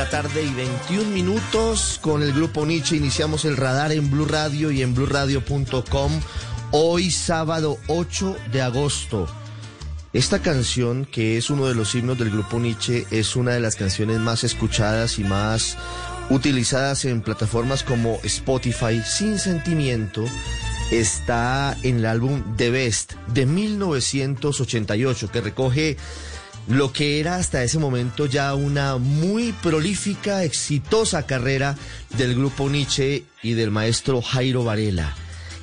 la 0.00 0.08
tarde 0.08 0.42
y 0.42 0.54
21 0.54 1.10
minutos 1.10 1.98
con 2.00 2.22
el 2.22 2.32
grupo 2.32 2.64
Nietzsche. 2.64 2.96
Iniciamos 2.96 3.44
el 3.44 3.58
radar 3.58 3.92
en 3.92 4.10
Blue 4.10 4.24
Radio 4.24 4.70
y 4.70 4.80
en 4.80 4.94
bluradio.com. 4.94 6.20
Hoy 6.70 7.10
sábado 7.10 7.76
8 7.86 8.34
de 8.50 8.62
agosto. 8.62 9.28
Esta 10.14 10.38
canción, 10.38 11.04
que 11.04 11.36
es 11.36 11.50
uno 11.50 11.66
de 11.66 11.74
los 11.74 11.94
himnos 11.94 12.16
del 12.18 12.30
grupo 12.30 12.58
Nietzsche, 12.58 13.06
es 13.10 13.36
una 13.36 13.52
de 13.52 13.60
las 13.60 13.76
canciones 13.76 14.18
más 14.20 14.42
escuchadas 14.42 15.18
y 15.18 15.24
más 15.24 15.76
utilizadas 16.30 17.04
en 17.04 17.20
plataformas 17.20 17.82
como 17.82 18.20
Spotify, 18.22 19.02
Sin 19.04 19.38
Sentimiento, 19.38 20.24
está 20.90 21.76
en 21.82 21.98
el 21.98 22.06
álbum 22.06 22.56
The 22.56 22.70
Best 22.70 23.16
de 23.34 23.44
1988, 23.44 25.30
que 25.30 25.40
recoge 25.42 25.98
lo 26.70 26.92
que 26.92 27.18
era 27.18 27.36
hasta 27.36 27.64
ese 27.64 27.80
momento 27.80 28.26
ya 28.26 28.54
una 28.54 28.96
muy 28.96 29.52
prolífica, 29.52 30.44
exitosa 30.44 31.26
carrera 31.26 31.76
del 32.16 32.36
grupo 32.36 32.70
Nietzsche 32.70 33.24
y 33.42 33.54
del 33.54 33.72
maestro 33.72 34.22
Jairo 34.22 34.62
Varela, 34.62 35.14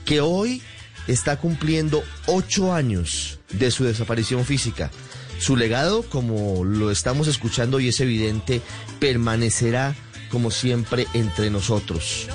que 0.04 0.20
hoy 0.20 0.62
está 1.08 1.38
cumpliendo 1.38 2.04
ocho 2.26 2.74
años 2.74 3.40
de 3.52 3.72
su 3.72 3.86
desaparición 3.86 4.44
física. 4.44 4.92
Su 5.40 5.56
legado, 5.56 6.04
como 6.04 6.66
lo 6.66 6.92
estamos 6.92 7.28
escuchando 7.28 7.80
y 7.80 7.88
es 7.88 8.02
evidente, 8.02 8.62
permanecerá 9.00 9.96
como 10.30 10.52
siempre 10.52 11.08
entre 11.14 11.50
nosotros. 11.50 12.28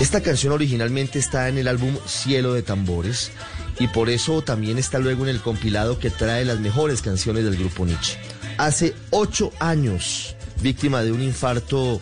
Esta 0.00 0.22
canción 0.22 0.54
originalmente 0.54 1.18
está 1.18 1.50
en 1.50 1.58
el 1.58 1.68
álbum 1.68 1.96
Cielo 2.06 2.54
de 2.54 2.62
Tambores 2.62 3.30
y 3.78 3.88
por 3.88 4.10
eso 4.10 4.42
también 4.42 4.78
está 4.78 4.98
luego 4.98 5.24
en 5.24 5.30
el 5.30 5.40
compilado 5.40 5.98
que 5.98 6.10
trae 6.10 6.44
las 6.44 6.60
mejores 6.60 7.02
canciones 7.02 7.44
del 7.44 7.56
grupo 7.56 7.84
Nietzsche. 7.84 8.18
Hace 8.56 8.94
ocho 9.10 9.52
años, 9.58 10.36
víctima 10.62 11.02
de 11.02 11.12
un 11.12 11.22
infarto 11.22 12.00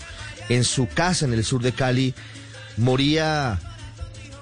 en 0.48 0.64
su 0.64 0.86
casa 0.86 1.24
en 1.24 1.32
el 1.32 1.44
sur 1.44 1.62
de 1.62 1.72
Cali, 1.72 2.14
moría 2.76 3.58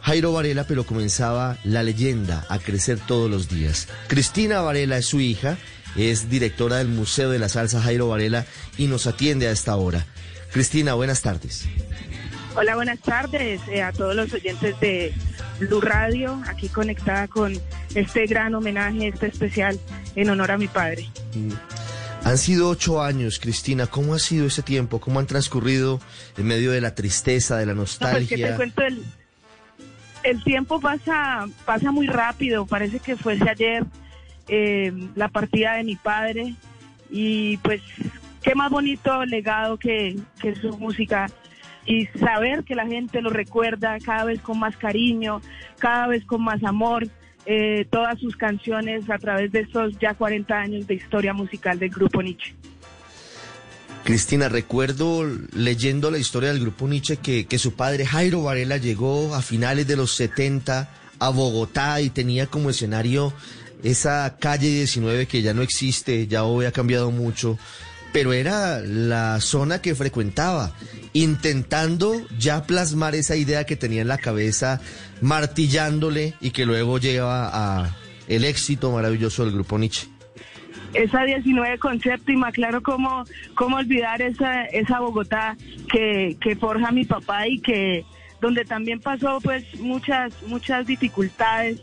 Jairo 0.03 0.33
Varela, 0.33 0.64
pero 0.64 0.84
comenzaba 0.84 1.59
la 1.64 1.83
leyenda 1.83 2.45
a 2.48 2.59
crecer 2.59 2.98
todos 2.98 3.31
los 3.31 3.48
días. 3.48 3.89
Cristina 4.09 4.61
Varela 4.61 4.98
es 4.98 5.06
su 5.06 5.20
hija, 5.20 5.56
es 5.97 6.31
directora 6.31 6.77
del 6.77 6.89
Museo 6.89 7.31
de 7.31 7.39
la 7.39 7.48
Salsa 7.48 7.81
Jairo 7.81 8.09
Varela 8.09 8.47
y 8.77 8.87
nos 8.87 9.06
atiende 9.06 9.48
a 9.48 9.53
esta 9.53 9.77
hora. 9.77 10.06
Cristina, 10.53 10.94
buenas 10.94 11.22
tardes. 11.22 11.67
Hola, 12.56 12.75
buenas 12.75 12.98
tardes 13.00 13.61
eh, 13.69 13.83
a 13.83 13.92
todos 13.92 14.17
los 14.17 14.33
oyentes 14.33 14.78
de 14.81 15.15
Blue 15.61 15.80
Radio, 15.80 16.42
aquí 16.48 16.69
conectada 16.69 17.28
con 17.28 17.53
este 17.94 18.27
gran 18.27 18.55
homenaje, 18.55 19.08
este 19.08 19.27
especial 19.27 19.78
en 20.16 20.30
honor 20.30 20.53
a 20.53 20.58
mi 20.58 20.69
padre. 20.69 21.08
Mm. 21.34 21.53
Han 22.25 22.39
sido 22.39 22.69
ocho 22.69 23.03
años, 23.03 23.39
Cristina. 23.39 23.86
¿Cómo 23.86 24.14
ha 24.14 24.19
sido 24.19 24.47
ese 24.47 24.62
tiempo? 24.62 25.00
¿Cómo 25.00 25.20
han 25.20 25.27
transcurrido 25.27 26.00
en 26.36 26.47
medio 26.47 26.70
de 26.70 26.81
la 26.81 26.94
tristeza, 26.94 27.56
de 27.56 27.66
la 27.66 27.75
nostalgia? 27.75 28.36
No, 28.36 28.42
pues, 28.42 28.50
te 28.50 28.56
cuento, 28.56 28.83
el, 28.83 29.05
el, 30.22 30.44
tiempo 30.44 30.81
pasa, 30.81 31.47
pasa 31.64 31.91
muy 31.91 32.06
rápido. 32.06 32.66
Parece 32.66 32.98
que 32.98 33.16
fuese 33.16 33.48
ayer 33.48 33.84
eh, 34.48 34.92
la 35.14 35.28
partida 35.28 35.75
de 35.75 35.84
mi 35.84 35.97
padre. 35.97 36.55
Y 37.11 37.56
pues, 37.58 37.81
qué 38.42 38.55
más 38.55 38.70
bonito 38.70 39.25
legado 39.25 39.78
que, 39.78 40.19
que 40.41 40.55
su 40.55 40.77
música 40.77 41.31
y 41.91 42.07
saber 42.21 42.63
que 42.63 42.77
la 42.77 42.87
gente 42.87 43.21
lo 43.21 43.31
recuerda 43.31 43.99
cada 43.99 44.25
vez 44.25 44.41
con 44.41 44.61
más 44.61 44.77
cariño, 44.77 45.43
cada 45.81 46.07
vez 46.07 46.25
con 46.25 46.41
más 46.41 46.63
amor, 46.63 47.09
eh, 47.47 47.85
todas 47.91 48.17
sus 48.21 48.37
canciones 48.37 49.11
a 49.11 49.19
través 49.19 49.51
de 49.51 49.61
estos 49.61 49.99
ya 49.99 50.15
40 50.15 50.55
años 50.55 50.87
de 50.87 50.95
historia 50.95 51.33
musical 51.33 51.81
del 51.81 51.91
grupo 51.91 52.23
Nietzsche. 52.23 52.55
Cristina, 54.05 54.49
recuerdo 54.49 55.27
leyendo 55.53 56.13
la 56.13 56.19
historia 56.19 56.51
del 56.51 56.61
grupo 56.61 56.87
Nietzsche 56.87 57.17
que, 57.17 57.47
que 57.47 57.59
su 57.59 57.75
padre 57.75 58.07
Jairo 58.07 58.45
Varela 58.45 58.77
llegó 58.77 59.35
a 59.35 59.43
finales 59.43 59.89
de 59.89 59.97
los 59.97 60.15
70 60.15 60.89
a 61.19 61.29
Bogotá 61.31 62.01
y 62.01 62.11
tenía 62.11 62.47
como 62.47 62.71
escenario 62.71 63.33
esa 63.83 64.37
calle 64.39 64.69
19 64.69 65.27
que 65.27 65.43
ya 65.43 65.55
no 65.55 65.62
existe, 65.62 66.29
ya 66.29 66.45
hoy 66.45 66.67
ha 66.67 66.73
cambiado 66.73 67.11
mucho 67.11 67.59
pero 68.12 68.32
era 68.32 68.81
la 68.81 69.41
zona 69.41 69.81
que 69.81 69.94
frecuentaba, 69.94 70.72
intentando 71.12 72.15
ya 72.38 72.65
plasmar 72.65 73.15
esa 73.15 73.37
idea 73.37 73.65
que 73.65 73.76
tenía 73.76 74.03
en 74.03 74.09
la 74.09 74.19
cabeza, 74.19 74.81
martillándole 75.21 76.34
y 76.41 76.50
que 76.50 76.66
luego 76.66 76.99
lleva 76.99 77.50
a 77.53 77.97
el 78.28 78.44
éxito 78.44 78.93
maravilloso 78.93 79.44
del 79.44 79.54
grupo 79.54 79.78
Nietzsche. 79.78 80.09
Esa 80.94 81.22
19 81.22 81.78
con 81.78 82.00
séptima, 82.00 82.50
claro, 82.50 82.82
cómo, 82.82 83.25
cómo 83.54 83.76
olvidar 83.76 84.22
esa, 84.22 84.65
esa 84.65 85.00
Bogotá 85.00 85.56
que, 85.91 86.37
que 86.41 86.56
forja 86.56 86.91
mi 86.91 87.04
papá 87.04 87.47
y 87.47 87.60
que 87.60 88.04
donde 88.41 88.65
también 88.65 89.00
pasó 89.00 89.41
pues 89.41 89.65
muchas, 89.78 90.32
muchas 90.47 90.87
dificultades, 90.87 91.81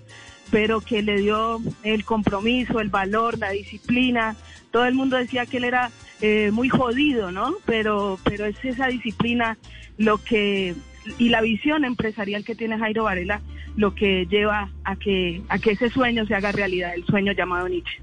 pero 0.51 0.81
que 0.81 1.01
le 1.01 1.17
dio 1.17 1.61
el 1.83 2.03
compromiso, 2.03 2.79
el 2.79 2.89
valor, 2.89 3.37
la 3.37 3.51
disciplina. 3.51 4.35
Todo 4.71 4.85
el 4.85 4.95
mundo 4.95 5.17
decía 5.17 5.45
que 5.45 5.57
él 5.57 5.65
era 5.65 5.91
eh, 6.21 6.51
muy 6.51 6.69
jodido, 6.69 7.31
¿no? 7.31 7.55
Pero, 7.65 8.19
pero 8.23 8.45
es 8.45 8.55
esa 8.63 8.87
disciplina 8.87 9.57
lo 9.97 10.17
que 10.17 10.75
y 11.17 11.29
la 11.29 11.41
visión 11.41 11.85
empresarial 11.85 12.43
que 12.43 12.55
tiene 12.55 12.77
Jairo 12.77 13.05
Varela 13.05 13.41
lo 13.77 13.95
que 13.95 14.25
lleva 14.29 14.71
a 14.83 14.95
que 14.97 15.41
a 15.49 15.59
que 15.59 15.71
ese 15.71 15.89
sueño 15.89 16.25
se 16.25 16.35
haga 16.35 16.51
realidad, 16.51 16.93
el 16.95 17.05
sueño 17.05 17.31
llamado 17.31 17.67
Nietzsche. 17.67 18.01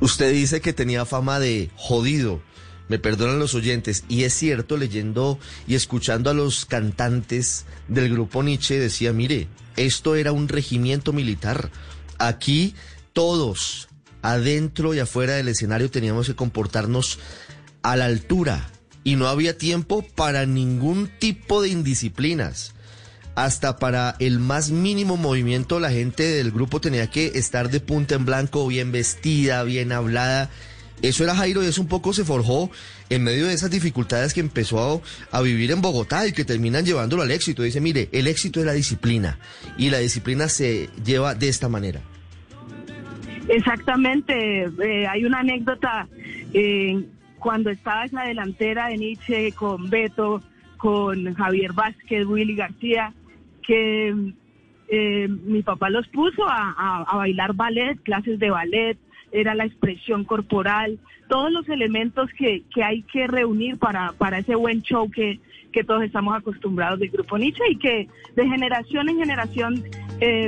Usted 0.00 0.32
dice 0.32 0.60
que 0.60 0.72
tenía 0.72 1.04
fama 1.04 1.38
de 1.38 1.70
jodido. 1.76 2.42
Me 2.88 2.98
perdonan 2.98 3.38
los 3.38 3.54
oyentes. 3.54 4.04
Y 4.08 4.24
es 4.24 4.34
cierto, 4.34 4.76
leyendo 4.76 5.38
y 5.66 5.74
escuchando 5.74 6.28
a 6.28 6.34
los 6.34 6.66
cantantes 6.66 7.64
del 7.88 8.10
grupo 8.10 8.42
Nietzsche, 8.42 8.78
decía, 8.78 9.14
mire, 9.14 9.48
esto 9.76 10.16
era 10.16 10.32
un 10.32 10.48
regimiento 10.48 11.14
militar. 11.14 11.70
Aquí 12.18 12.74
todos, 13.14 13.88
adentro 14.24 14.94
y 14.94 15.00
afuera 15.00 15.34
del 15.34 15.48
escenario 15.48 15.90
teníamos 15.90 16.26
que 16.26 16.34
comportarnos 16.34 17.18
a 17.82 17.94
la 17.94 18.06
altura 18.06 18.70
y 19.04 19.16
no 19.16 19.28
había 19.28 19.58
tiempo 19.58 20.02
para 20.02 20.46
ningún 20.46 21.10
tipo 21.18 21.60
de 21.60 21.68
indisciplinas. 21.68 22.72
Hasta 23.34 23.76
para 23.76 24.16
el 24.20 24.38
más 24.38 24.70
mínimo 24.70 25.18
movimiento 25.18 25.78
la 25.78 25.90
gente 25.90 26.22
del 26.22 26.52
grupo 26.52 26.80
tenía 26.80 27.10
que 27.10 27.32
estar 27.34 27.68
de 27.68 27.80
punta 27.80 28.14
en 28.14 28.24
blanco, 28.24 28.66
bien 28.66 28.92
vestida, 28.92 29.62
bien 29.62 29.92
hablada. 29.92 30.48
Eso 31.02 31.22
era 31.22 31.36
Jairo 31.36 31.62
y 31.62 31.66
eso 31.66 31.82
un 31.82 31.88
poco 31.88 32.14
se 32.14 32.24
forjó 32.24 32.70
en 33.10 33.24
medio 33.24 33.46
de 33.46 33.52
esas 33.52 33.70
dificultades 33.70 34.32
que 34.32 34.40
empezó 34.40 35.02
a, 35.32 35.40
vivir 35.42 35.70
en 35.70 35.82
Bogotá 35.82 36.26
y 36.26 36.32
que 36.32 36.46
terminan 36.46 36.86
llevándolo 36.86 37.22
al 37.22 37.30
éxito. 37.30 37.62
Dice, 37.62 37.82
mire, 37.82 38.08
el 38.12 38.26
éxito 38.26 38.60
es 38.60 38.66
la 38.66 38.72
disciplina 38.72 39.38
y 39.76 39.90
la 39.90 39.98
disciplina 39.98 40.48
se 40.48 40.88
lleva 41.04 41.34
de 41.34 41.48
esta 41.48 41.68
manera. 41.68 42.00
Exactamente, 43.48 44.64
eh, 44.64 45.06
hay 45.06 45.24
una 45.24 45.40
anécdota 45.40 46.08
eh, 46.54 47.04
cuando 47.38 47.70
estaba 47.70 48.06
en 48.06 48.14
la 48.14 48.24
delantera 48.24 48.88
de 48.88 48.96
Nietzsche 48.96 49.52
con 49.52 49.90
Beto, 49.90 50.42
con 50.78 51.34
Javier 51.34 51.72
Vázquez, 51.74 52.26
Willy 52.26 52.54
García, 52.54 53.12
que 53.62 54.14
eh, 54.88 55.28
mi 55.28 55.62
papá 55.62 55.90
los 55.90 56.08
puso 56.08 56.44
a, 56.48 57.04
bailar 57.14 57.54
ballet, 57.54 57.98
clases 58.02 58.38
de 58.38 58.50
ballet, 58.50 58.96
era 59.30 59.54
la 59.54 59.66
expresión 59.66 60.24
corporal, 60.24 60.98
todos 61.28 61.50
los 61.52 61.68
elementos 61.68 62.30
que, 62.38 62.62
que 62.72 62.82
hay 62.82 63.02
que 63.02 63.26
reunir 63.26 63.78
para, 63.78 64.12
para 64.12 64.38
ese 64.38 64.54
buen 64.54 64.80
show 64.82 65.10
que, 65.10 65.40
que 65.72 65.84
todos 65.84 66.02
estamos 66.02 66.34
acostumbrados 66.36 66.98
del 66.98 67.10
grupo 67.10 67.36
Nietzsche 67.36 67.64
y 67.70 67.76
que 67.76 68.08
de 68.36 68.48
generación 68.48 69.08
en 69.08 69.18
generación 69.18 69.82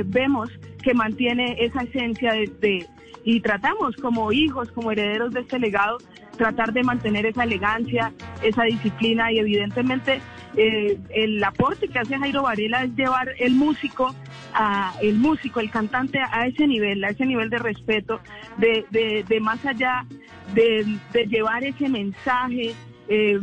vemos 0.05 0.49
que 0.87 0.93
mantiene 0.93 1.57
esa 1.59 1.81
esencia 1.81 2.31
de, 2.31 2.87
y 3.25 3.41
tratamos 3.41 3.93
como 3.97 4.31
hijos, 4.31 4.71
como 4.71 4.89
herederos 4.89 5.33
de 5.33 5.41
este 5.41 5.59
legado, 5.59 5.97
tratar 6.37 6.71
de 6.71 6.81
mantener 6.81 7.25
esa 7.25 7.43
elegancia, 7.43 8.13
esa 8.41 8.63
disciplina 8.63 9.29
y 9.33 9.39
evidentemente 9.39 10.21
eh, 10.55 10.97
el 11.09 11.43
aporte 11.43 11.89
que 11.89 11.99
hace 11.99 12.17
Jairo 12.17 12.43
Varela 12.43 12.85
es 12.85 12.95
llevar 12.95 13.33
el 13.37 13.53
músico 13.53 14.15
a 14.53 14.93
el 15.01 15.15
músico, 15.15 15.59
el 15.59 15.69
cantante 15.71 16.19
a 16.19 16.47
ese 16.47 16.65
nivel, 16.65 17.03
a 17.03 17.09
ese 17.09 17.25
nivel 17.25 17.49
de 17.49 17.59
respeto, 17.59 18.21
de, 18.55 18.85
de, 19.27 19.39
más 19.41 19.65
allá 19.65 20.05
de, 20.53 20.85
llevar 21.27 21.65
ese 21.65 21.89
mensaje, 21.89 22.73
eh, 23.09 23.39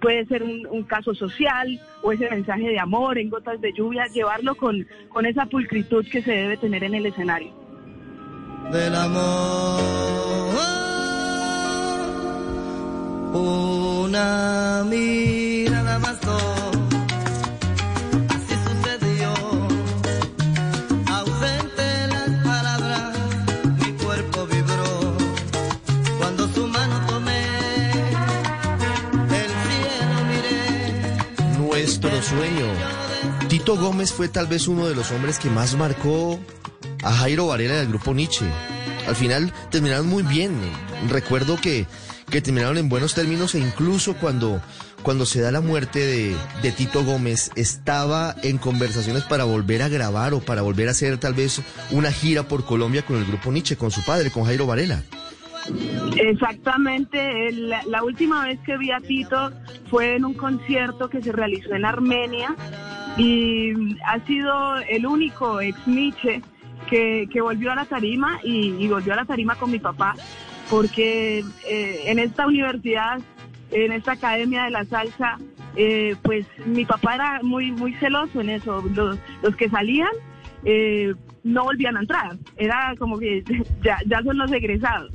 puede 0.00 0.26
ser 0.26 0.42
un, 0.42 0.82
caso 0.84 1.14
social 1.14 1.80
o 2.02 2.12
ese 2.12 2.28
mensaje 2.30 2.68
de 2.68 2.78
amor 2.78 3.18
en 3.18 3.30
gotas 3.30 3.60
de 3.60 3.72
lluvia, 3.72 4.06
llevarlo 4.06 4.54
con, 4.54 4.86
con 5.08 5.26
esa 5.26 5.46
pulcritud 5.46 6.06
que 6.10 6.22
se 6.22 6.30
debe 6.30 6.56
tener 6.56 6.84
en 6.84 6.94
el 6.94 7.06
escenario. 7.06 7.52
Del 8.70 8.94
amor, 8.94 9.80
una 13.32 14.84
mirada 14.88 15.43
Tito 33.74 33.86
Gómez 33.86 34.12
fue 34.12 34.28
tal 34.28 34.46
vez 34.46 34.68
uno 34.68 34.86
de 34.86 34.94
los 34.94 35.10
hombres 35.10 35.40
que 35.40 35.50
más 35.50 35.76
marcó 35.76 36.38
a 37.02 37.12
Jairo 37.12 37.48
Varela 37.48 37.74
del 37.74 37.88
grupo 37.88 38.14
Nietzsche. 38.14 38.46
Al 39.08 39.16
final 39.16 39.52
terminaron 39.68 40.06
muy 40.06 40.22
bien. 40.22 40.56
Recuerdo 41.08 41.60
que, 41.60 41.86
que 42.30 42.40
terminaron 42.40 42.78
en 42.78 42.88
buenos 42.88 43.14
términos 43.14 43.56
e 43.56 43.58
incluso 43.58 44.14
cuando, 44.14 44.62
cuando 45.02 45.26
se 45.26 45.40
da 45.40 45.50
la 45.50 45.60
muerte 45.60 45.98
de, 45.98 46.36
de 46.62 46.70
Tito 46.70 47.04
Gómez, 47.04 47.50
estaba 47.56 48.36
en 48.44 48.58
conversaciones 48.58 49.24
para 49.24 49.42
volver 49.42 49.82
a 49.82 49.88
grabar 49.88 50.34
o 50.34 50.40
para 50.40 50.62
volver 50.62 50.86
a 50.86 50.92
hacer 50.92 51.18
tal 51.18 51.34
vez 51.34 51.60
una 51.90 52.12
gira 52.12 52.46
por 52.46 52.64
Colombia 52.64 53.04
con 53.04 53.16
el 53.16 53.24
grupo 53.24 53.50
Nietzsche, 53.50 53.76
con 53.76 53.90
su 53.90 54.04
padre, 54.04 54.30
con 54.30 54.44
Jairo 54.44 54.68
Varela. 54.68 55.02
Exactamente, 56.16 57.50
la 57.52 58.04
última 58.04 58.44
vez 58.44 58.60
que 58.64 58.76
vi 58.76 58.92
a 58.92 59.00
Tito 59.00 59.50
fue 59.90 60.14
en 60.14 60.24
un 60.24 60.34
concierto 60.34 61.08
que 61.08 61.22
se 61.22 61.32
realizó 61.32 61.74
en 61.74 61.84
Armenia 61.84 62.54
y 63.16 63.96
ha 64.06 64.18
sido 64.26 64.76
el 64.76 65.06
único 65.06 65.60
ex 65.60 65.86
Nietzsche 65.86 66.42
que, 66.88 67.28
que 67.32 67.40
volvió 67.40 67.72
a 67.72 67.76
la 67.76 67.84
tarima 67.84 68.40
y, 68.42 68.74
y 68.78 68.88
volvió 68.88 69.12
a 69.12 69.16
la 69.16 69.24
tarima 69.24 69.54
con 69.56 69.70
mi 69.70 69.78
papá 69.78 70.14
porque 70.70 71.44
eh, 71.68 72.02
en 72.06 72.18
esta 72.18 72.46
universidad, 72.46 73.20
en 73.70 73.92
esta 73.92 74.12
academia 74.12 74.64
de 74.64 74.70
la 74.70 74.84
salsa, 74.84 75.38
eh, 75.76 76.16
pues 76.22 76.46
mi 76.66 76.84
papá 76.84 77.16
era 77.16 77.40
muy 77.42 77.72
muy 77.72 77.94
celoso 77.94 78.40
en 78.40 78.50
eso. 78.50 78.82
Los, 78.94 79.18
los 79.42 79.56
que 79.56 79.68
salían 79.68 80.12
eh, 80.64 81.14
no 81.42 81.64
volvían 81.64 81.96
a 81.96 82.00
entrar. 82.00 82.36
Era 82.56 82.94
como 82.98 83.18
que 83.18 83.44
ya, 83.82 83.98
ya 84.06 84.22
son 84.22 84.38
los 84.38 84.50
egresados. 84.52 85.12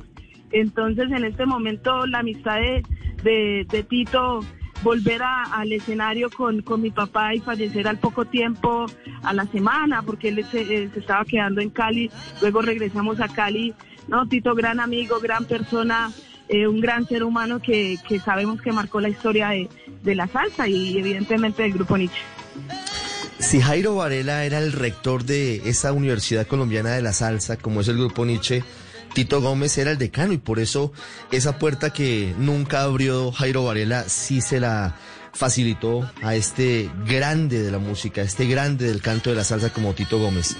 Entonces, 0.52 1.10
en 1.12 1.24
este 1.24 1.46
momento, 1.46 2.06
la 2.06 2.20
amistad 2.20 2.56
de, 2.56 2.82
de, 3.22 3.66
de 3.70 3.82
Tito, 3.84 4.40
volver 4.82 5.22
a- 5.22 5.44
al 5.44 5.72
escenario 5.72 6.30
con, 6.30 6.62
con 6.62 6.80
mi 6.80 6.90
papá 6.90 7.34
y 7.34 7.40
fallecer 7.40 7.86
al 7.88 7.98
poco 7.98 8.24
tiempo, 8.24 8.86
a 9.22 9.32
la 9.34 9.44
semana, 9.46 10.02
porque 10.02 10.28
él 10.28 10.44
se, 10.50 10.60
eh, 10.62 10.90
se 10.92 11.00
estaba 11.00 11.24
quedando 11.24 11.60
en 11.60 11.70
Cali, 11.70 12.10
luego 12.40 12.62
regresamos 12.62 13.20
a 13.20 13.28
Cali. 13.28 13.74
No, 14.08 14.26
Tito, 14.26 14.54
gran 14.54 14.80
amigo, 14.80 15.20
gran 15.20 15.44
persona, 15.44 16.10
eh, 16.48 16.66
un 16.66 16.80
gran 16.80 17.06
ser 17.06 17.22
humano 17.22 17.60
que, 17.60 17.98
que 18.08 18.18
sabemos 18.18 18.60
que 18.60 18.72
marcó 18.72 19.00
la 19.00 19.08
historia 19.08 19.50
de, 19.50 19.68
de 20.02 20.14
la 20.14 20.26
salsa 20.26 20.66
y 20.66 20.98
evidentemente 20.98 21.62
del 21.62 21.72
grupo 21.72 21.96
Nietzsche. 21.96 22.18
Si 23.38 23.60
Jairo 23.60 23.94
Varela 23.94 24.44
era 24.44 24.58
el 24.58 24.72
rector 24.72 25.24
de 25.24 25.56
esa 25.68 25.92
Universidad 25.92 26.46
Colombiana 26.46 26.90
de 26.90 27.00
la 27.00 27.12
Salsa, 27.14 27.56
como 27.56 27.80
es 27.80 27.88
el 27.88 27.96
grupo 27.96 28.26
Nietzsche, 28.26 28.62
Tito 29.14 29.40
Gómez 29.40 29.76
era 29.78 29.90
el 29.90 29.98
decano 29.98 30.32
y 30.32 30.38
por 30.38 30.58
eso 30.58 30.92
esa 31.30 31.58
puerta 31.58 31.90
que 31.90 32.34
nunca 32.38 32.82
abrió 32.82 33.32
Jairo 33.32 33.64
Varela 33.64 34.04
sí 34.04 34.40
se 34.40 34.60
la 34.60 34.96
facilitó 35.32 36.10
a 36.22 36.34
este 36.34 36.90
grande 37.06 37.62
de 37.62 37.70
la 37.70 37.78
música, 37.78 38.20
a 38.20 38.24
este 38.24 38.46
grande 38.46 38.86
del 38.88 39.02
canto 39.02 39.30
de 39.30 39.36
la 39.36 39.44
salsa 39.44 39.72
como 39.72 39.94
Tito 39.94 40.18
Gómez. 40.18 40.56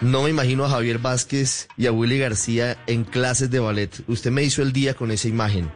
No 0.00 0.22
me 0.24 0.30
imagino 0.30 0.64
a 0.64 0.68
Javier 0.70 0.98
Vázquez 0.98 1.68
y 1.76 1.86
a 1.86 1.92
Willy 1.92 2.18
García 2.18 2.76
en 2.86 3.04
clases 3.04 3.50
de 3.50 3.60
ballet. 3.60 3.90
Usted 4.08 4.30
me 4.32 4.42
hizo 4.42 4.62
el 4.62 4.72
día 4.72 4.94
con 4.94 5.12
esa 5.12 5.28
imagen, 5.28 5.70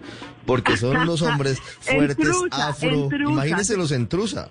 porque 0.46 0.76
son 0.76 0.96
unos 0.96 1.22
hombres 1.22 1.60
fuertes, 1.80 2.26
Entrusa, 2.26 2.68
afro. 2.68 2.90
entrusa. 3.04 3.32
Imagínese 3.32 3.76
los 3.76 3.92
entrusa. 3.92 4.50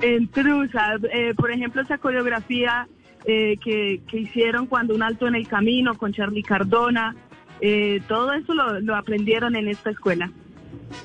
Entrusa, 0.00 0.94
eh, 1.12 1.34
por 1.36 1.50
ejemplo, 1.50 1.82
esa 1.82 1.98
coreografía 1.98 2.86
eh, 3.24 3.56
que, 3.62 4.00
que 4.08 4.20
hicieron 4.20 4.66
cuando 4.66 4.94
un 4.94 5.02
alto 5.02 5.26
en 5.26 5.34
el 5.34 5.46
camino 5.48 5.96
con 5.96 6.12
Charlie 6.12 6.42
Cardona, 6.42 7.14
eh, 7.60 8.00
todo 8.08 8.32
eso 8.32 8.54
lo, 8.54 8.80
lo 8.80 8.96
aprendieron 8.96 9.56
en 9.56 9.68
esta 9.68 9.90
escuela. 9.90 10.30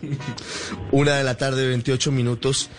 Una 0.92 1.18
de 1.18 1.24
la 1.24 1.38
tarde, 1.38 1.68
28 1.68 2.12
minutos. 2.12 2.70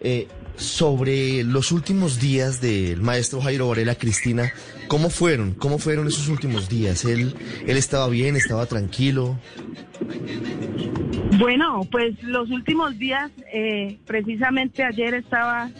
Eh, 0.00 0.28
sobre 0.54 1.44
los 1.44 1.72
últimos 1.72 2.20
días 2.20 2.60
del 2.60 3.00
maestro 3.00 3.40
Jairo 3.40 3.68
Varela, 3.68 3.94
Cristina, 3.94 4.52
¿cómo 4.88 5.08
fueron? 5.08 5.54
¿Cómo 5.54 5.78
fueron 5.78 6.08
esos 6.08 6.28
últimos 6.28 6.68
días? 6.68 7.04
¿Él, 7.04 7.34
él 7.66 7.76
estaba 7.76 8.08
bien, 8.08 8.36
estaba 8.36 8.66
tranquilo? 8.66 9.38
Bueno, 11.38 11.86
pues 11.90 12.20
los 12.22 12.50
últimos 12.50 12.98
días, 12.98 13.30
eh, 13.52 13.98
precisamente 14.06 14.82
ayer 14.82 15.14
estaba 15.14 15.70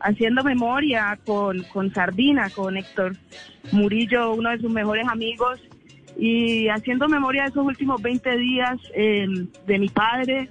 haciendo 0.00 0.44
memoria 0.44 1.18
con, 1.24 1.62
con 1.72 1.92
Sardina, 1.92 2.50
con 2.50 2.76
Héctor 2.76 3.16
Murillo, 3.72 4.32
uno 4.34 4.50
de 4.50 4.58
sus 4.58 4.70
mejores 4.70 5.06
amigos, 5.08 5.60
y 6.18 6.68
haciendo 6.68 7.08
memoria 7.08 7.42
de 7.42 7.48
esos 7.50 7.64
últimos 7.64 8.00
20 8.00 8.36
días 8.36 8.78
eh, 8.94 9.26
de 9.66 9.78
mi 9.78 9.88
padre. 9.88 10.48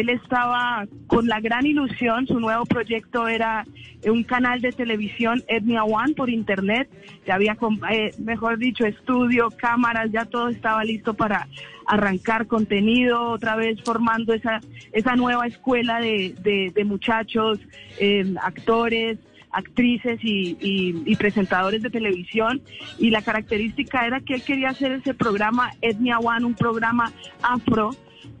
Él 0.00 0.08
estaba 0.10 0.86
con 1.06 1.26
la 1.26 1.40
gran 1.40 1.66
ilusión, 1.66 2.26
su 2.26 2.38
nuevo 2.38 2.64
proyecto 2.66 3.28
era 3.28 3.64
un 4.04 4.22
canal 4.24 4.60
de 4.60 4.72
televisión 4.72 5.42
Etnia 5.48 5.84
One 5.84 6.14
por 6.14 6.28
internet, 6.30 6.88
ya 7.26 7.34
había, 7.34 7.56
eh, 7.90 8.12
mejor 8.18 8.58
dicho, 8.58 8.84
estudio, 8.86 9.48
cámaras, 9.56 10.10
ya 10.12 10.24
todo 10.26 10.48
estaba 10.48 10.84
listo 10.84 11.14
para 11.14 11.48
arrancar 11.86 12.46
contenido, 12.46 13.30
otra 13.30 13.56
vez 13.56 13.80
formando 13.82 14.32
esa, 14.34 14.60
esa 14.92 15.16
nueva 15.16 15.46
escuela 15.46 16.00
de, 16.00 16.34
de- 16.74 16.84
muchachos, 16.84 17.58
eh, 17.98 18.34
actores, 18.42 19.18
actrices 19.50 20.18
y, 20.22 20.56
y- 20.60 21.02
y 21.06 21.16
presentadores 21.16 21.82
de 21.82 21.90
televisión. 21.90 22.60
Y 22.98 23.10
la 23.10 23.22
característica 23.22 24.06
era 24.06 24.20
que 24.20 24.34
él 24.34 24.42
quería 24.42 24.68
hacer 24.70 24.92
ese 24.92 25.14
programa 25.14 25.70
Etnia 25.80 26.18
One, 26.18 26.44
un 26.44 26.54
programa 26.54 27.12
afro, 27.42 27.90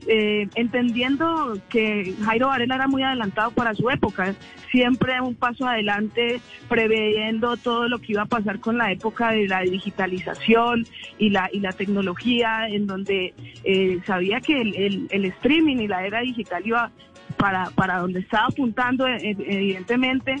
eh, 0.06 0.48
entendiendo 0.54 1.58
que 1.68 2.14
Jairo 2.24 2.48
Varela 2.48 2.76
era 2.76 2.86
muy 2.88 3.02
adelantado 3.02 3.50
para 3.50 3.74
su 3.74 3.88
época, 3.90 4.34
siempre 4.70 5.20
un 5.20 5.34
paso 5.34 5.66
adelante, 5.66 6.40
preveyendo 6.68 7.56
todo 7.56 7.88
lo 7.88 7.98
que 7.98 8.12
iba 8.12 8.22
a 8.22 8.26
pasar 8.26 8.60
con 8.60 8.78
la 8.78 8.92
época 8.92 9.30
de 9.32 9.48
la 9.48 9.60
digitalización 9.62 10.86
y 11.18 11.30
la, 11.30 11.48
y 11.52 11.60
la 11.60 11.72
tecnología, 11.72 12.68
en 12.68 12.86
donde 12.86 13.34
eh, 13.64 13.98
sabía 14.06 14.40
que 14.40 14.60
el, 14.60 14.74
el- 14.76 15.06
el 15.10 15.24
streaming 15.26 15.76
y 15.78 15.88
la 15.88 16.06
era 16.06 16.20
digital 16.20 16.62
iba 16.66 16.90
para, 17.36 17.70
para 17.70 17.98
donde 17.98 18.20
estaba 18.20 18.46
apuntando, 18.46 19.06
eh, 19.06 19.18
eh, 19.30 19.36
evidentemente, 19.48 20.36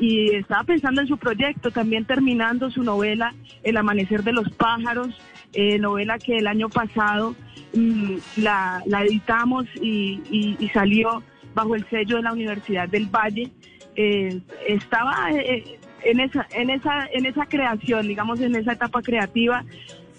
y 0.00 0.30
estaba 0.34 0.64
pensando 0.64 1.02
en 1.02 1.06
su 1.06 1.18
proyecto, 1.18 1.70
también 1.70 2.06
terminando 2.06 2.70
su 2.70 2.82
novela 2.82 3.34
El 3.62 3.76
Amanecer 3.76 4.24
de 4.24 4.32
los 4.32 4.50
Pájaros, 4.52 5.08
eh, 5.52 5.78
novela 5.78 6.18
que 6.18 6.38
el 6.38 6.46
año 6.46 6.68
pasado 6.70 7.36
mm, 7.74 8.14
la, 8.38 8.82
la 8.86 9.02
editamos 9.04 9.66
y, 9.80 10.22
y- 10.30 10.68
salió 10.70 11.22
bajo 11.54 11.74
el 11.74 11.86
sello 11.90 12.16
de 12.16 12.22
la 12.22 12.32
Universidad 12.32 12.88
del 12.88 13.06
Valle. 13.06 13.50
Eh, 13.96 14.40
estaba 14.66 15.30
eh, 15.32 15.78
en 16.04 16.20
esa, 16.20 16.46
en 16.52 16.70
esa, 16.70 17.06
en 17.12 17.26
esa 17.26 17.44
creación, 17.46 18.08
digamos, 18.08 18.40
en 18.40 18.54
esa 18.56 18.72
etapa 18.72 19.02
creativa. 19.02 19.64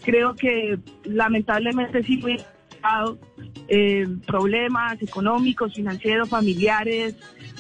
Creo 0.04 0.36
que 0.36 0.78
lamentablemente 1.06 2.04
sí 2.04 2.18
eh, 3.68 4.08
problemas 4.26 5.02
económicos, 5.02 5.74
financieros, 5.74 6.30
familiares, 6.30 7.16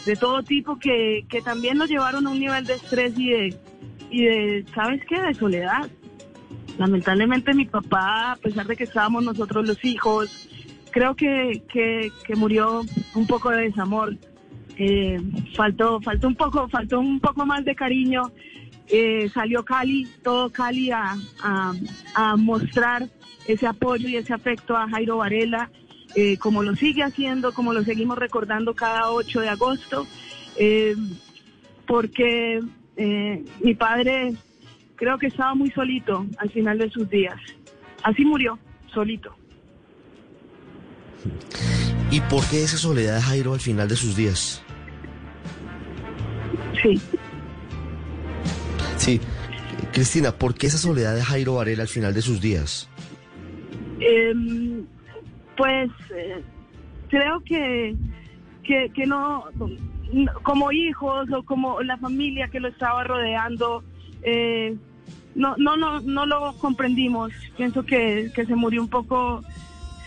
de 0.06 0.16
todo 0.16 0.44
tipo 0.44 0.78
que, 0.80 1.25
que 1.30 1.42
también 1.42 1.78
nos 1.78 1.90
llevaron 1.90 2.28
a 2.28 2.32
un 2.32 2.40
nivel 2.40 2.66
de 2.66 2.74
estrés 2.74 3.18
y 3.18 3.30
de, 3.30 3.60
y 4.10 4.25
de, 4.25 4.66
¿sabes 4.74 5.01
qué? 5.08 5.22
De 5.22 5.34
soledad. 5.34 5.90
Lamentablemente 6.78 7.54
mi 7.54 7.66
papá, 7.66 8.34
a 8.34 8.36
pesar 8.38 8.66
de 8.66 8.75
que 8.75 8.86
estábamos 8.86 9.24
nosotros 9.24 9.68
los 9.68 9.84
hijos, 9.86 10.50
creo 10.92 11.16
que, 11.16 11.63
que, 11.72 12.12
que 12.25 12.36
murió 12.36 12.82
un 13.16 13.28
poco 13.28 13.50
de 13.50 13.63
desamor. 13.63 14.16
Eh, 14.78 15.20
faltó, 15.56 16.01
faltó 16.01 16.28
un 16.28 16.36
poco, 16.36 16.68
faltó 16.70 17.00
un 17.00 17.20
poco 17.20 17.46
más 17.46 17.63
de 17.66 17.75
cariño. 17.75 18.32
Eh, 18.88 19.30
salió 19.34 19.64
Cali, 19.64 20.08
todo 20.24 20.50
Cali 20.52 20.92
a, 20.92 21.16
a, 21.42 21.74
a 22.16 22.36
mostrar 22.36 23.08
ese 23.48 23.68
apoyo 23.68 24.10
y 24.10 24.18
ese 24.18 24.34
afecto 24.34 24.76
a 24.76 24.90
Jairo 24.90 25.18
Varela, 25.18 25.72
eh, 26.16 26.38
como 26.38 26.64
lo 26.64 26.76
sigue 26.76 27.04
haciendo, 27.04 27.54
como 27.54 27.74
lo 27.74 27.84
seguimos 27.84 28.18
recordando 28.18 28.74
cada 28.74 29.12
8 29.12 29.42
de 29.42 29.50
agosto, 29.50 30.08
eh, 30.58 30.96
porque 31.88 32.62
mi 33.62 33.74
padre 33.74 34.34
creo 34.96 35.18
que 35.18 35.28
estaba 35.28 35.56
muy 35.56 35.72
solito 35.72 36.28
al 36.38 36.52
final 36.52 36.78
de 36.78 36.90
sus 36.92 37.10
días. 37.10 37.40
Así 38.04 38.24
murió, 38.24 38.60
solito. 38.94 39.36
¿Y 42.12 42.20
por 42.22 42.46
qué 42.50 42.64
esa 42.64 42.78
soledad 42.78 43.16
de 43.16 43.22
Jairo 43.22 43.54
al 43.54 43.60
final 43.60 43.88
de 43.88 43.96
sus 43.96 44.16
días? 44.16 44.62
Sí. 46.82 47.02
Sí. 49.01 49.20
Cristina, 49.93 50.31
¿por 50.31 50.53
qué 50.53 50.67
esa 50.67 50.77
soledad 50.77 51.15
de 51.15 51.24
Jairo 51.24 51.55
Varela 51.55 51.81
al 51.81 51.89
final 51.89 52.13
de 52.13 52.22
sus 52.22 52.39
días? 52.39 52.88
Em, 54.00 54.86
pues 55.58 55.89
eh, 56.15 56.43
creo 57.10 57.39
que, 57.43 57.96
que, 58.63 59.05
no, 59.08 59.46
como 60.43 60.72
hijos 60.72 61.27
o 61.31 61.41
como 61.41 61.81
la 61.81 61.98
familia 61.98 62.48
que 62.50 62.60
lo 62.60 62.67
estaba 62.67 63.03
rodeando, 63.03 63.84
eh, 64.22 64.77
no, 65.34 65.55
no, 65.58 65.75
no, 65.75 66.00
no 66.01 66.27
lo 66.27 66.53
comprendimos. 66.60 67.31
Pienso 67.58 67.84
que, 67.84 68.31
que 68.36 68.46
se 68.46 68.53
murió 68.53 68.84
un 68.84 68.89
poco 68.89 69.43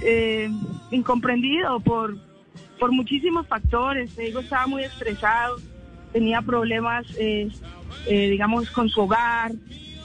eh, 0.04 0.48
incomprendido 0.92 1.80
por, 1.80 2.16
por 2.78 2.92
muchísimos 2.92 3.48
factores. 3.48 4.16
Digo, 4.16 4.38
estaba 4.38 4.68
muy 4.68 4.84
estresado, 4.84 5.56
tenía 6.12 6.40
problemas, 6.42 7.06
eh, 8.06 8.28
digamos, 8.30 8.70
con 8.70 8.88
su 8.88 9.02
hogar 9.02 9.52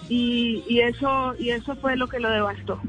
y, 0.07 0.63
y, 0.67 0.81
eso, 0.81 1.35
y 1.39 1.49
eso 1.49 1.75
fue 1.75 1.95
lo 1.95 2.07
que 2.07 2.19
lo 2.19 2.29
devastó. 2.29 2.81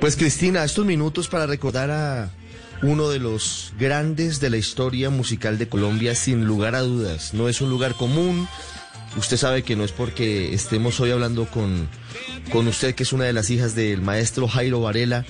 Pues 0.00 0.16
Cristina, 0.16 0.64
estos 0.64 0.84
minutos 0.84 1.28
para 1.28 1.46
recordar 1.46 1.90
a 1.90 2.30
uno 2.82 3.08
de 3.08 3.18
los 3.18 3.72
grandes 3.78 4.40
de 4.40 4.50
la 4.50 4.56
historia 4.56 5.10
musical 5.10 5.58
de 5.58 5.68
Colombia, 5.68 6.14
sin 6.14 6.44
lugar 6.44 6.74
a 6.74 6.80
dudas. 6.80 7.34
No 7.34 7.48
es 7.48 7.60
un 7.60 7.70
lugar 7.70 7.94
común. 7.94 8.48
Usted 9.16 9.36
sabe 9.36 9.62
que 9.62 9.76
no 9.76 9.84
es 9.84 9.92
porque 9.92 10.52
estemos 10.54 11.00
hoy 11.00 11.10
hablando 11.10 11.46
con, 11.46 11.88
con 12.52 12.68
usted, 12.68 12.94
que 12.94 13.04
es 13.04 13.12
una 13.12 13.24
de 13.24 13.32
las 13.32 13.48
hijas 13.50 13.74
del 13.74 14.02
maestro 14.02 14.46
Jairo 14.46 14.80
Varela. 14.80 15.24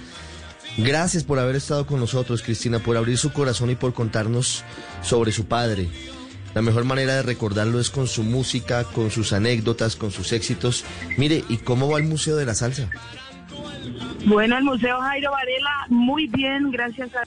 Gracias 0.79 1.25
por 1.25 1.39
haber 1.39 1.57
estado 1.57 1.87
con 1.87 2.01
nosotros, 2.01 2.43
Cristina, 2.43 2.81
por 2.81 2.97
abrir 2.97 3.17
su 3.17 3.33
corazón 3.33 3.71
y 3.71 3.77
por 3.77 3.95
contarnos 3.95 4.65
sobre 5.03 5.33
su 5.33 5.47
padre. 5.47 5.89
La 6.57 6.63
mejor 6.63 6.87
manera 6.87 7.17
de 7.17 7.23
recordarlo 7.23 7.79
es 7.79 7.91
con 7.91 8.07
su 8.07 8.23
música, 8.23 8.85
con 8.85 9.11
sus 9.11 9.35
anécdotas, 9.35 9.95
con 9.95 10.11
sus 10.11 10.33
éxitos. 10.33 10.87
Mire, 11.19 11.45
¿y 11.51 11.59
cómo 11.59 11.91
va 11.91 11.99
el 11.99 12.05
Museo 12.05 12.35
de 12.35 12.47
la 12.47 12.55
Salsa? 12.55 12.89
Bueno, 14.25 14.57
el 14.57 14.65
Museo 14.65 14.99
Jairo 15.03 15.33
Varela, 15.33 15.87
muy 15.91 16.29
bien, 16.29 16.71
gracias 16.71 17.15
a... 17.15 17.25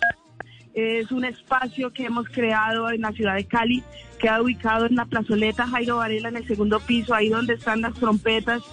Es 0.73 1.11
un 1.11 1.25
espacio 1.25 1.93
que 1.93 2.05
hemos 2.05 2.27
creado 2.29 2.89
en 2.89 3.01
la 3.01 3.11
ciudad 3.11 3.35
de 3.35 3.45
Cali, 3.45 3.83
queda 4.17 4.41
ubicado 4.41 4.87
en 4.87 4.95
la 4.95 5.05
plazoleta 5.05 5.67
Jairo 5.67 5.97
Varela, 5.97 6.29
en 6.29 6.37
el 6.37 6.47
segundo 6.47 6.79
piso, 6.79 7.13
ahí 7.13 7.29
donde 7.29 7.53
están 7.53 7.81
las 7.81 7.93
trompetas, 7.93 8.63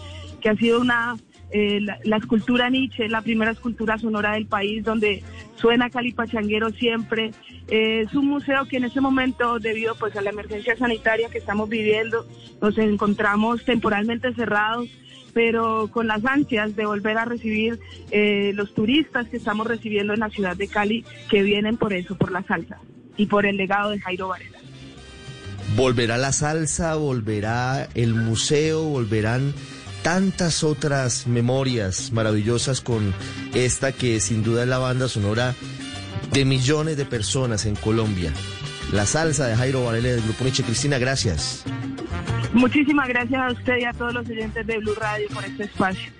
que 0.40 0.48
ha 0.48 0.56
sido 0.56 0.80
una 0.80 1.18
eh, 1.50 1.80
la, 1.80 1.98
la, 2.04 2.16
escultura 2.16 2.68
Nietzsche, 2.70 3.08
la 3.08 3.22
primera 3.22 3.52
escultura 3.52 3.98
sonora 3.98 4.32
del 4.32 4.46
país 4.46 4.82
donde 4.84 5.22
suena 5.56 5.90
Cali 5.90 6.12
Pachanguero 6.12 6.70
siempre. 6.70 7.30
Eh, 7.68 8.04
es 8.06 8.14
un 8.14 8.26
museo 8.26 8.66
que 8.66 8.78
en 8.78 8.84
ese 8.84 9.00
momento, 9.00 9.58
debido 9.58 9.94
pues 9.94 10.16
a 10.16 10.22
la 10.22 10.30
emergencia 10.30 10.76
sanitaria 10.76 11.28
que 11.28 11.38
estamos 11.38 11.68
viviendo, 11.68 12.26
nos 12.60 12.76
encontramos 12.78 13.64
temporalmente 13.64 14.34
cerrados 14.34 14.88
pero 15.36 15.90
con 15.92 16.06
las 16.06 16.24
ansias 16.24 16.74
de 16.76 16.86
volver 16.86 17.18
a 17.18 17.26
recibir 17.26 17.78
eh, 18.10 18.52
los 18.54 18.72
turistas 18.72 19.28
que 19.28 19.36
estamos 19.36 19.66
recibiendo 19.66 20.14
en 20.14 20.20
la 20.20 20.30
ciudad 20.30 20.56
de 20.56 20.66
Cali, 20.66 21.04
que 21.28 21.42
vienen 21.42 21.76
por 21.76 21.92
eso, 21.92 22.16
por 22.16 22.32
la 22.32 22.42
salsa 22.44 22.78
y 23.18 23.26
por 23.26 23.44
el 23.44 23.58
legado 23.58 23.90
de 23.90 24.00
Jairo 24.00 24.28
Varela. 24.28 24.58
Volverá 25.76 26.16
la 26.16 26.32
salsa, 26.32 26.94
volverá 26.94 27.86
el 27.94 28.14
museo, 28.14 28.84
volverán 28.84 29.52
tantas 30.06 30.62
otras 30.62 31.26
memorias 31.26 32.12
maravillosas 32.12 32.80
con 32.80 33.12
esta 33.54 33.90
que 33.90 34.20
sin 34.20 34.44
duda 34.44 34.62
es 34.62 34.68
la 34.68 34.78
banda 34.78 35.08
sonora 35.08 35.52
de 36.30 36.44
millones 36.44 36.96
de 36.96 37.04
personas 37.04 37.66
en 37.66 37.74
Colombia. 37.74 38.32
La 38.92 39.04
salsa 39.04 39.48
de 39.48 39.56
Jairo 39.56 39.84
Varela 39.84 40.10
del 40.10 40.22
Grupo 40.22 40.44
Nietzsche. 40.44 40.62
Cristina, 40.62 40.98
gracias. 40.98 41.64
Muchísimas 42.52 43.08
gracias 43.08 43.40
a 43.40 43.50
usted 43.50 43.78
y 43.80 43.84
a 43.84 43.92
todos 43.94 44.14
los 44.14 44.28
oyentes 44.28 44.64
de 44.64 44.78
Blue 44.78 44.94
Radio 44.94 45.26
por 45.34 45.44
este 45.44 45.64
espacio. 45.64 46.12